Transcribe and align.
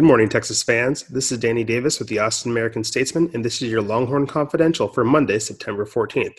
Good 0.00 0.06
morning, 0.06 0.30
Texas 0.30 0.62
fans. 0.62 1.02
This 1.08 1.30
is 1.30 1.36
Danny 1.36 1.62
Davis 1.62 1.98
with 1.98 2.08
the 2.08 2.20
Austin 2.20 2.50
American 2.52 2.84
Statesman, 2.84 3.30
and 3.34 3.44
this 3.44 3.60
is 3.60 3.70
your 3.70 3.82
Longhorn 3.82 4.26
Confidential 4.26 4.88
for 4.88 5.04
Monday, 5.04 5.38
September 5.38 5.84
14th. 5.84 6.38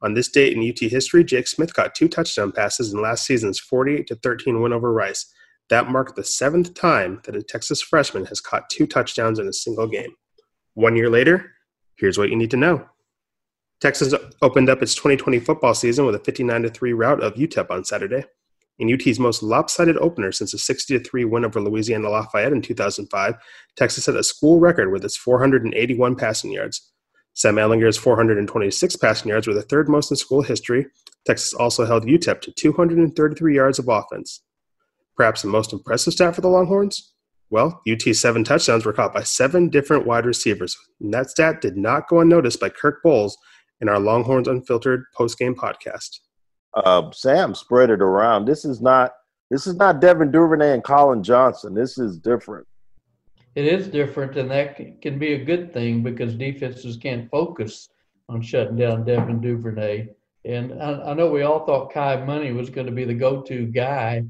On 0.00 0.14
this 0.14 0.30
date 0.30 0.56
in 0.56 0.66
UT 0.66 0.78
history, 0.78 1.22
Jake 1.22 1.46
Smith 1.46 1.74
caught 1.74 1.94
two 1.94 2.08
touchdown 2.08 2.50
passes 2.50 2.94
in 2.94 3.02
last 3.02 3.26
season's 3.26 3.60
48 3.60 4.10
13 4.22 4.62
win 4.62 4.72
over 4.72 4.90
Rice. 4.90 5.30
That 5.68 5.90
marked 5.90 6.16
the 6.16 6.24
seventh 6.24 6.72
time 6.72 7.20
that 7.24 7.36
a 7.36 7.42
Texas 7.42 7.82
freshman 7.82 8.24
has 8.24 8.40
caught 8.40 8.70
two 8.70 8.86
touchdowns 8.86 9.38
in 9.38 9.48
a 9.48 9.52
single 9.52 9.86
game. 9.86 10.14
One 10.72 10.96
year 10.96 11.10
later, 11.10 11.52
here's 11.96 12.16
what 12.16 12.30
you 12.30 12.36
need 12.36 12.52
to 12.52 12.56
know. 12.56 12.86
Texas 13.82 14.14
opened 14.40 14.70
up 14.70 14.82
its 14.82 14.94
2020 14.94 15.40
football 15.40 15.74
season 15.74 16.06
with 16.06 16.14
a 16.14 16.20
59 16.20 16.70
3 16.70 16.92
rout 16.94 17.22
of 17.22 17.34
UTEP 17.34 17.70
on 17.70 17.84
Saturday. 17.84 18.24
In 18.78 18.92
UT's 18.92 19.20
most 19.20 19.42
lopsided 19.42 19.96
opener 19.98 20.32
since 20.32 20.52
a 20.52 20.58
60 20.58 20.98
3 20.98 21.24
win 21.24 21.44
over 21.44 21.60
Louisiana 21.60 22.10
Lafayette 22.10 22.52
in 22.52 22.60
2005, 22.60 23.34
Texas 23.76 24.04
set 24.04 24.16
a 24.16 24.22
school 24.22 24.58
record 24.58 24.90
with 24.90 25.04
its 25.04 25.16
481 25.16 26.16
passing 26.16 26.52
yards. 26.52 26.90
Sam 27.34 27.56
Ehlinger's 27.56 27.96
426 27.96 28.96
passing 28.96 29.28
yards 29.28 29.46
were 29.46 29.54
the 29.54 29.62
third 29.62 29.88
most 29.88 30.10
in 30.10 30.16
school 30.16 30.42
history. 30.42 30.86
Texas 31.26 31.54
also 31.54 31.84
held 31.84 32.04
UTEP 32.04 32.40
to 32.42 32.52
233 32.52 33.54
yards 33.54 33.78
of 33.78 33.88
offense. 33.88 34.42
Perhaps 35.16 35.42
the 35.42 35.48
most 35.48 35.72
impressive 35.72 36.12
stat 36.12 36.34
for 36.34 36.40
the 36.40 36.48
Longhorns? 36.48 37.12
Well, 37.50 37.80
UT's 37.88 38.20
seven 38.20 38.42
touchdowns 38.42 38.84
were 38.84 38.92
caught 38.92 39.14
by 39.14 39.22
seven 39.22 39.68
different 39.68 40.06
wide 40.06 40.26
receivers, 40.26 40.76
and 41.00 41.14
that 41.14 41.30
stat 41.30 41.60
did 41.60 41.76
not 41.76 42.08
go 42.08 42.20
unnoticed 42.20 42.58
by 42.58 42.68
Kirk 42.68 43.02
Bohls 43.04 43.34
in 43.80 43.88
our 43.88 44.00
Longhorns 44.00 44.48
Unfiltered 44.48 45.04
post-game 45.16 45.54
podcast. 45.54 46.18
Uh, 46.76 47.10
Sam 47.12 47.54
spread 47.54 47.90
it 47.90 48.02
around. 48.02 48.46
This 48.46 48.64
is 48.64 48.80
not 48.80 49.12
this 49.50 49.66
is 49.66 49.76
not 49.76 50.00
Devin 50.00 50.30
Duvernay 50.30 50.72
and 50.72 50.82
Collin 50.82 51.22
Johnson. 51.22 51.74
This 51.74 51.98
is 51.98 52.18
different. 52.18 52.66
It 53.54 53.66
is 53.66 53.86
different, 53.86 54.36
and 54.36 54.50
that 54.50 54.76
can 55.00 55.18
be 55.18 55.34
a 55.34 55.44
good 55.44 55.72
thing 55.72 56.02
because 56.02 56.34
defenses 56.34 56.96
can't 56.96 57.30
focus 57.30 57.88
on 58.28 58.42
shutting 58.42 58.76
down 58.76 59.04
Devin 59.04 59.40
Duvernay. 59.40 60.08
And 60.44 60.82
I, 60.82 61.10
I 61.10 61.14
know 61.14 61.30
we 61.30 61.42
all 61.42 61.64
thought 61.64 61.92
Kai 61.92 62.24
Money 62.24 62.52
was 62.52 62.68
going 62.68 62.86
to 62.86 62.92
be 62.92 63.04
the 63.04 63.14
go-to 63.14 63.66
guy. 63.66 64.24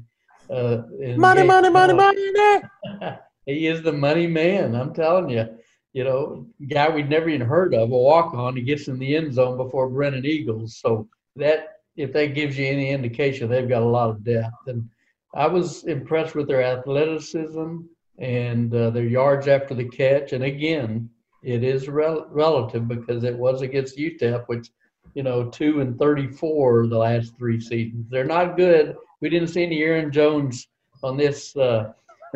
Uh, 0.49 0.83
money, 1.17 1.43
money, 1.43 1.69
money, 1.69 1.93
money, 1.93 2.31
money. 2.31 2.61
he 3.47 3.65
is 3.65 3.81
the 3.81 3.91
money 3.91 4.27
man. 4.27 4.75
I'm 4.75 4.93
telling 4.93 5.29
you 5.29 5.47
you 5.95 6.03
know, 6.03 6.45
guy 6.69 6.89
we'd 6.89 7.09
never 7.09 7.29
even 7.29 7.47
heard 7.47 7.73
of, 7.73 7.89
a 7.89 7.97
walk 7.97 8.33
on, 8.33 8.57
he 8.57 8.61
gets 8.61 8.89
in 8.89 8.99
the 8.99 9.15
end 9.15 9.33
zone 9.33 9.55
before 9.55 9.89
Brennan 9.89 10.25
Eagles. 10.25 10.75
So 10.75 11.07
that, 11.37 11.74
if 11.95 12.13
that 12.13 12.35
gives 12.35 12.57
you 12.57 12.65
any 12.65 12.89
indication, 12.89 13.49
they've 13.49 13.69
got 13.69 13.81
a 13.81 13.85
lot 13.85 14.09
of 14.09 14.23
depth. 14.23 14.67
And 14.67 14.89
I 15.33 15.47
was 15.47 15.83
impressed 15.85 16.35
with 16.35 16.47
their 16.47 16.63
athleticism 16.63 17.77
and 18.17 18.73
uh, 18.73 18.89
their 18.89 19.05
yards 19.05 19.47
after 19.47 19.73
the 19.73 19.87
catch. 19.87 20.33
And 20.33 20.43
again, 20.43 21.09
it 21.43 21.63
is 21.63 21.87
rel- 21.87 22.27
relative 22.29 22.87
because 22.87 23.23
it 23.23 23.37
was 23.37 23.61
against 23.61 23.97
UTEP, 23.97 24.45
which, 24.47 24.69
you 25.13 25.23
know, 25.23 25.49
two 25.49 25.81
and 25.81 25.97
34 25.99 26.87
the 26.87 26.97
last 26.97 27.37
three 27.37 27.59
seasons. 27.59 28.09
They're 28.09 28.23
not 28.25 28.57
good. 28.57 28.95
We 29.21 29.29
didn't 29.29 29.49
see 29.49 29.63
any 29.63 29.81
Aaron 29.81 30.11
Jones 30.11 30.67
on 31.03 31.17
this. 31.17 31.55
Uh, 31.55 31.93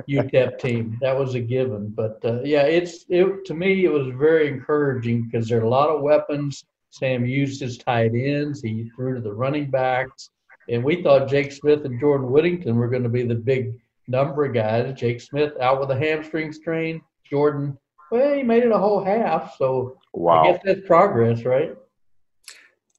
UTEP 0.08 0.60
team. 0.60 0.98
That 1.02 1.18
was 1.18 1.36
a 1.36 1.40
given. 1.40 1.90
But 1.90 2.20
uh, 2.24 2.42
yeah, 2.44 2.64
it's 2.64 3.06
it 3.10 3.46
to 3.46 3.54
me 3.54 3.86
it 3.86 3.92
was 3.92 4.08
very 4.16 4.48
encouraging 4.48 5.24
because 5.24 5.50
there 5.50 5.60
are 5.60 5.64
a 5.66 5.70
lot 5.70 5.90
of 5.90 6.02
weapons. 6.02 6.66
Sam 6.90 7.26
used 7.26 7.62
his 7.62 7.78
tight 7.78 8.12
ends. 8.14 8.62
He 8.62 8.90
threw 8.96 9.16
to 9.16 9.22
the 9.22 9.34
running 9.34 9.70
backs, 9.70 10.32
and 10.70 10.84
we 10.84 11.02
thought 11.04 11.30
Jake 11.30 11.52
Smith 11.52 11.86
and 11.86 12.00
Jordan 12.00 12.32
Whittington 12.32 12.76
were 12.76 12.90
going 12.90 13.04
to 13.04 13.10
be 13.10 13.24
the 13.24 13.36
big 13.36 13.74
number 14.08 14.48
guys. 14.48 14.98
Jake 15.00 15.22
Smith 15.22 15.54
out 15.62 15.80
with 15.80 15.92
a 15.92 16.00
hamstring 16.00 16.52
strain. 16.52 17.02
Jordan, 17.30 17.78
well, 18.12 18.34
he 18.34 18.44
made 18.44 18.64
it 18.64 18.72
a 18.72 18.78
whole 18.78 19.04
half, 19.04 19.56
so 19.58 19.98
wow. 20.14 20.44
I 20.44 20.52
guess 20.52 20.62
that's 20.64 20.88
progress, 20.88 21.44
right? 21.44 21.76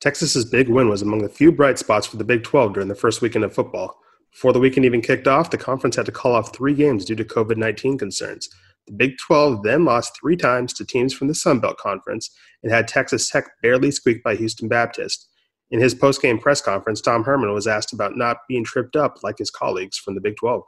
Texas's 0.01 0.47
big 0.47 0.69
win 0.69 0.89
was 0.89 1.03
among 1.03 1.23
the 1.23 1.29
few 1.29 1.53
bright 1.53 1.79
spots 1.79 2.07
for 2.07 2.17
the 2.17 2.25
Big 2.25 2.43
12 2.43 2.73
during 2.73 2.89
the 2.89 2.95
first 2.95 3.21
weekend 3.21 3.45
of 3.45 3.53
football. 3.53 4.01
Before 4.33 4.53
the 4.53 4.61
weekend 4.61 4.87
even 4.87 5.03
kicked 5.03 5.29
off, 5.29 5.51
the 5.51 5.59
conference 5.59 5.97
had 5.97 6.07
to 6.07 6.13
call 6.13 6.35
off 6.35 6.55
three 6.55 6.73
games 6.73 7.05
due 7.05 7.17
to 7.17 7.25
COVID 7.25 7.57
19 7.57 7.99
concerns. 7.99 8.49
The 8.91 8.97
Big 8.97 9.19
12 9.19 9.63
then 9.63 9.85
lost 9.85 10.19
three 10.21 10.37
times 10.37 10.73
to 10.73 10.85
teams 10.85 11.15
from 11.15 11.29
the 11.29 11.35
Sun 11.35 11.61
Belt 11.61 11.77
Conference 11.79 12.29
and 12.65 12.73
had 12.73 12.89
Texas 12.89 13.31
Tech 13.31 13.45
barely 13.63 13.93
squeaked 13.93 14.25
by 14.25 14.35
Houston 14.35 14.67
Baptist. 14.67 15.29
In 15.71 15.79
his 15.79 15.95
post-game 15.95 16.41
press 16.41 16.61
conference, 16.61 17.01
Tom 17.01 17.23
Herman 17.23 17.55
was 17.55 17.69
asked 17.69 17.93
about 17.93 18.17
not 18.17 18.39
being 18.49 18.65
tripped 18.65 18.97
up 18.97 19.23
like 19.23 19.39
his 19.39 19.49
colleagues 19.49 19.97
from 19.97 20.17
the 20.17 20.21
Big 20.21 20.35
12. 20.37 20.65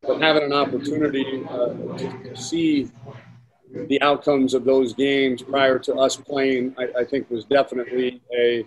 But 0.00 0.22
having 0.22 0.44
an 0.44 0.54
opportunity 0.54 1.44
uh, 1.50 1.68
to 1.98 2.34
see 2.34 2.90
the 3.74 4.00
outcomes 4.00 4.54
of 4.54 4.64
those 4.64 4.94
games 4.94 5.42
prior 5.42 5.78
to 5.80 5.94
us 5.96 6.16
playing, 6.16 6.74
I, 6.78 7.00
I 7.00 7.04
think 7.04 7.30
was 7.30 7.44
definitely 7.44 8.22
a 8.34 8.66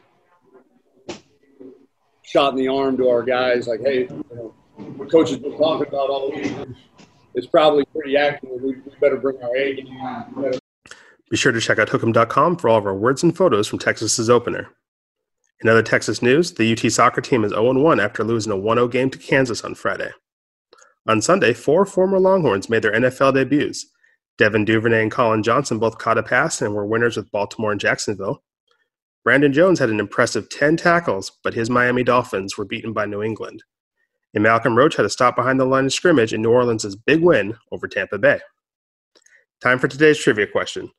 shot 2.22 2.52
in 2.52 2.58
the 2.58 2.68
arm 2.68 2.98
to 2.98 3.10
our 3.10 3.24
guys, 3.24 3.68
like, 3.68 3.80
hey, 3.82 4.02
you 4.02 4.26
know, 4.32 4.54
been 4.78 5.10
talking 5.58 5.88
about 5.88 6.10
all 6.12 6.32
week. 6.32 6.54
It's 7.36 7.48
probably 7.48 7.86
pretty 7.86 8.18
accurate. 8.18 8.62
We, 8.62 8.76
we 8.76 8.92
better 9.00 9.18
bring 9.18 9.42
our 9.44 9.56
A 9.56 9.76
game. 9.76 10.60
Be 11.30 11.38
sure 11.38 11.52
to 11.52 11.60
check 11.60 11.80
out 11.80 11.90
hook'em.com 11.90 12.58
for 12.58 12.70
all 12.70 12.78
of 12.78 12.86
our 12.86 12.96
words 12.96 13.24
and 13.24 13.36
photos 13.36 13.68
from 13.68 13.80
Texas's 13.80 14.30
opener. 14.30 14.70
In 15.62 15.70
other 15.70 15.84
Texas 15.84 16.22
news, 16.22 16.54
the 16.54 16.72
UT 16.72 16.92
soccer 16.92 17.22
team 17.22 17.44
is 17.44 17.52
0 17.52 17.74
1 17.74 18.00
after 18.00 18.24
losing 18.24 18.52
a 18.52 18.58
1 18.58 18.78
0 18.78 18.88
game 18.88 19.10
to 19.10 19.18
Kansas 19.18 19.64
on 19.64 19.76
Friday. 19.76 20.12
On 21.08 21.22
Sunday, 21.22 21.54
four 21.54 21.86
former 21.86 22.20
Longhorns 22.20 22.70
made 22.70 22.82
their 22.82 22.94
NFL 22.94 23.34
debuts. 23.34 23.86
Devin 24.38 24.66
Duvernay 24.66 25.04
and 25.04 25.12
Collin 25.12 25.44
Johnson 25.44 25.78
both 25.78 25.98
caught 25.98 26.18
a 26.18 26.24
pass 26.24 26.62
and 26.62 26.74
were 26.74 26.86
winners 26.86 27.18
with 27.18 27.32
Baltimore 27.32 27.72
and 27.72 27.80
Jacksonville. 27.80 28.44
Brandon 29.24 29.54
Jones 29.54 29.80
had 29.80 29.90
an 29.90 30.00
impressive 30.00 30.50
10 30.50 30.78
tackles, 30.78 31.32
but 31.44 31.54
his 31.54 31.70
Miami 31.70 32.04
Dolphins 32.04 32.58
were 32.58 32.66
beaten 32.66 32.94
by 32.94 33.06
New 33.06 33.24
England. 33.24 33.64
And 34.36 34.44
Malcolm 34.44 34.78
Roach 34.78 34.98
had 34.98 35.06
a 35.06 35.10
stop 35.10 35.36
behind 35.36 35.60
the 35.60 35.66
line 35.66 35.86
of 35.86 35.94
scrimmage 35.94 36.34
in 36.34 36.42
New 36.42 36.52
Orleans' 36.52 36.96
big 36.96 37.22
win 37.22 37.56
over 37.72 37.88
Tampa 37.88 38.18
Bay. 38.18 38.40
Time 39.62 39.80
for 39.80 39.88
today's 39.88 40.20
trivia 40.20 40.46
question. 40.46 40.92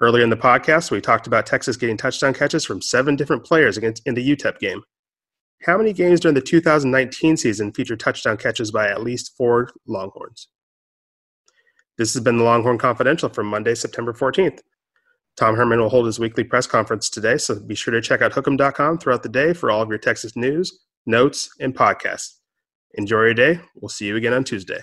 Earlier 0.00 0.24
in 0.24 0.30
the 0.30 0.36
podcast, 0.36 0.90
we 0.90 1.00
talked 1.00 1.26
about 1.26 1.44
Texas 1.44 1.76
getting 1.76 1.98
touchdown 1.98 2.32
catches 2.32 2.64
from 2.64 2.80
seven 2.80 3.14
different 3.14 3.44
players 3.44 3.76
against 3.76 4.06
in 4.06 4.14
the 4.14 4.36
UTEP 4.36 4.58
game. 4.58 4.82
How 5.64 5.76
many 5.76 5.92
games 5.92 6.20
during 6.20 6.34
the 6.34 6.40
2019 6.40 7.36
season 7.36 7.72
featured 7.72 8.00
touchdown 8.00 8.36
catches 8.36 8.70
by 8.70 8.88
at 8.88 9.02
least 9.02 9.36
four 9.36 9.70
Longhorns? 9.86 10.48
This 11.98 12.14
has 12.14 12.22
been 12.22 12.38
the 12.38 12.44
Longhorn 12.44 12.78
Confidential 12.78 13.28
for 13.28 13.42
Monday, 13.42 13.74
September 13.74 14.12
14th. 14.12 14.60
Tom 15.36 15.56
Herman 15.56 15.80
will 15.80 15.88
hold 15.88 16.06
his 16.06 16.18
weekly 16.18 16.44
press 16.44 16.66
conference 16.66 17.10
today, 17.10 17.36
so 17.36 17.58
be 17.60 17.74
sure 17.74 17.92
to 17.92 18.00
check 18.00 18.22
out 18.22 18.32
hook'em.com 18.32 18.98
throughout 18.98 19.22
the 19.22 19.28
day 19.28 19.52
for 19.52 19.70
all 19.70 19.82
of 19.82 19.88
your 19.88 19.98
Texas 19.98 20.36
news, 20.36 20.86
notes, 21.06 21.50
and 21.60 21.74
podcasts. 21.74 22.37
Enjoy 22.94 23.22
your 23.22 23.34
day. 23.34 23.60
We'll 23.74 23.88
see 23.88 24.06
you 24.06 24.16
again 24.16 24.32
on 24.32 24.44
Tuesday. 24.44 24.80